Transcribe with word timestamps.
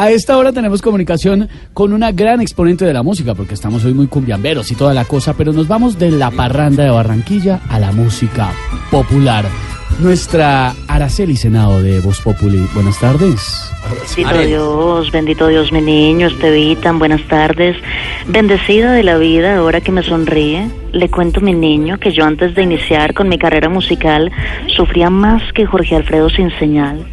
A 0.00 0.12
esta 0.12 0.38
hora 0.38 0.52
tenemos 0.52 0.80
comunicación 0.80 1.48
con 1.74 1.92
una 1.92 2.12
gran 2.12 2.40
exponente 2.40 2.84
de 2.84 2.92
la 2.92 3.02
música, 3.02 3.34
porque 3.34 3.54
estamos 3.54 3.84
hoy 3.84 3.94
muy 3.94 4.06
cumbiamberos 4.06 4.70
y 4.70 4.76
toda 4.76 4.94
la 4.94 5.04
cosa, 5.04 5.34
pero 5.34 5.52
nos 5.52 5.66
vamos 5.66 5.98
de 5.98 6.12
la 6.12 6.30
parranda 6.30 6.84
de 6.84 6.90
Barranquilla 6.90 7.62
a 7.68 7.80
la 7.80 7.90
música 7.90 8.52
popular. 8.92 9.44
Nuestra 9.98 10.72
Araceli 10.86 11.34
Senado 11.34 11.82
de 11.82 11.98
Voz 11.98 12.20
Populi. 12.20 12.64
Buenas 12.74 13.00
tardes. 13.00 13.72
Bendito 14.16 14.46
Dios, 14.46 15.10
bendito 15.10 15.48
Dios, 15.48 15.72
mi 15.72 15.80
niño, 15.80 16.28
Estevitan, 16.28 17.00
buenas 17.00 17.26
tardes. 17.26 17.76
Bendecida 18.28 18.92
de 18.92 19.02
la 19.02 19.18
vida, 19.18 19.56
ahora 19.56 19.80
que 19.80 19.90
me 19.90 20.04
sonríe, 20.04 20.70
le 20.92 21.08
cuento 21.08 21.40
mi 21.40 21.52
niño 21.52 21.98
que 21.98 22.12
yo 22.12 22.24
antes 22.24 22.54
de 22.54 22.62
iniciar 22.62 23.14
con 23.14 23.28
mi 23.28 23.38
carrera 23.38 23.68
musical 23.68 24.30
sufría 24.74 25.10
más 25.10 25.42
que 25.52 25.66
Jorge 25.66 25.96
Alfredo 25.96 26.28
sin 26.30 26.50
señal. 26.58 27.04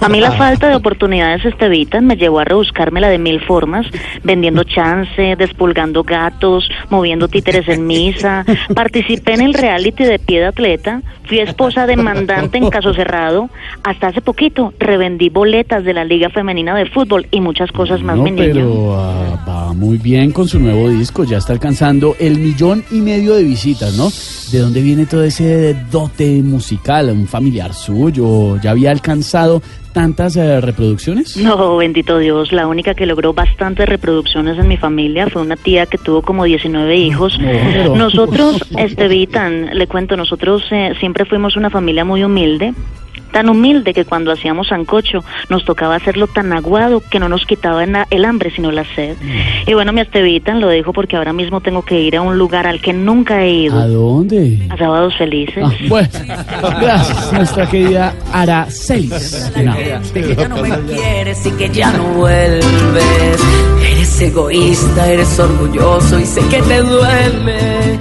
A 0.00 0.08
mí 0.08 0.20
la 0.20 0.32
falta 0.38 0.68
de 0.68 0.76
oportunidades 0.76 1.44
Estevitan 1.44 2.06
me 2.06 2.16
llevó 2.16 2.40
a 2.40 2.44
rebuscármela 2.44 3.08
de 3.08 3.18
mil 3.18 3.40
formas, 3.40 3.86
vendiendo 4.22 4.64
chance, 4.64 5.36
despulgando 5.36 6.04
gatos, 6.04 6.68
moviendo 6.90 7.28
títeres 7.28 7.68
en 7.68 7.86
misa, 7.86 8.44
participé 8.74 9.34
en 9.34 9.40
el 9.42 9.54
reality 9.54 10.04
de 10.04 10.18
pie 10.18 10.40
de 10.40 10.46
atleta, 10.46 11.02
fui 11.24 11.38
esposa 11.38 11.86
demandante 11.86 12.58
en 12.58 12.70
caso 12.70 12.92
cerrado, 12.92 13.48
hasta 13.82 14.08
hace 14.08 14.20
poquito 14.20 14.74
revendí 14.78 15.30
boletas 15.30 15.84
de 15.84 15.94
la 15.94 16.04
Liga 16.04 16.28
Femenina 16.28 16.74
de 16.74 16.86
Fútbol 16.86 17.26
y 17.30 17.40
muchas 17.40 17.72
cosas 17.72 18.02
más, 18.02 18.16
No, 18.16 18.24
mi 18.24 18.30
niño. 18.30 18.52
pero 18.52 18.96
ah, 18.96 19.44
va 19.48 19.72
muy 19.72 19.96
bien 19.98 20.32
con 20.32 20.46
su 20.46 20.58
nuevo 20.58 20.88
disco, 20.90 21.24
ya 21.24 21.38
está 21.38 21.52
alcanzando 21.52 22.14
el 22.20 22.38
millón 22.38 22.84
y 22.90 22.96
medio 23.00 23.23
de 23.32 23.44
visitas, 23.44 23.94
¿no? 23.96 24.10
¿De 24.52 24.58
dónde 24.58 24.82
viene 24.82 25.06
todo 25.06 25.24
ese 25.24 25.74
dote 25.90 26.42
musical? 26.42 27.08
¿Un 27.10 27.26
familiar 27.26 27.72
suyo? 27.72 28.60
¿Ya 28.60 28.72
había 28.72 28.90
alcanzado 28.90 29.62
tantas 29.94 30.36
eh, 30.36 30.60
reproducciones? 30.60 31.36
No, 31.38 31.76
bendito 31.78 32.18
Dios, 32.18 32.52
la 32.52 32.66
única 32.66 32.94
que 32.94 33.06
logró 33.06 33.32
bastantes 33.32 33.88
reproducciones 33.88 34.58
en 34.58 34.68
mi 34.68 34.76
familia 34.76 35.28
fue 35.28 35.40
una 35.40 35.56
tía 35.56 35.86
que 35.86 35.96
tuvo 35.96 36.20
como 36.20 36.44
19 36.44 36.94
hijos. 36.96 37.38
No, 37.38 37.46
pero- 37.46 37.96
Nosotros, 37.96 38.62
Estevitan, 38.76 39.70
le 39.78 39.86
cuento, 39.86 40.16
nosotros 40.16 40.62
eh, 40.70 40.92
siempre 41.00 41.24
fuimos 41.24 41.56
una 41.56 41.70
familia 41.70 42.04
muy 42.04 42.22
humilde. 42.22 42.74
Tan 43.34 43.48
humilde 43.48 43.92
que 43.92 44.04
cuando 44.04 44.30
hacíamos 44.30 44.68
sancocho 44.68 45.24
nos 45.48 45.64
tocaba 45.64 45.96
hacerlo 45.96 46.28
tan 46.28 46.52
aguado 46.52 47.02
que 47.10 47.18
no 47.18 47.28
nos 47.28 47.44
quitaba 47.46 47.82
el 47.82 48.24
hambre 48.24 48.52
sino 48.54 48.70
la 48.70 48.84
sed. 48.94 49.16
Mm. 49.20 49.70
Y 49.70 49.74
bueno, 49.74 49.92
mi 49.92 50.02
Estevitan, 50.02 50.60
lo 50.60 50.68
dejo 50.68 50.92
porque 50.92 51.16
ahora 51.16 51.32
mismo 51.32 51.60
tengo 51.60 51.82
que 51.82 52.00
ir 52.00 52.16
a 52.16 52.22
un 52.22 52.38
lugar 52.38 52.68
al 52.68 52.80
que 52.80 52.92
nunca 52.92 53.42
he 53.42 53.50
ido. 53.50 53.76
¿A 53.76 53.88
dónde? 53.88 54.68
A 54.70 54.76
Sábados 54.76 55.16
Felices. 55.18 55.64
Ah, 55.66 55.72
bueno, 55.88 56.08
gracias, 56.80 57.32
nuestra 57.32 57.68
querida 57.68 58.14
Aracelis. 58.32 59.50
Senado. 59.52 59.78
que 60.12 60.36
ya 60.36 60.48
no 60.48 60.56
me 60.58 60.70
quieres 60.82 61.44
y 61.44 61.50
que 61.50 61.68
ya 61.70 61.90
no 61.90 62.04
vuelves. 62.14 63.40
Eres 63.90 64.20
egoísta, 64.20 65.10
eres 65.10 65.40
orgulloso 65.40 66.20
y 66.20 66.24
sé 66.24 66.40
que 66.46 66.62
te 66.62 66.82
duele. 66.82 67.98